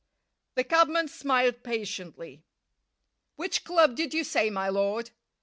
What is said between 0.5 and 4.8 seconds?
The cabman smiled patiently. "Which club did you say, my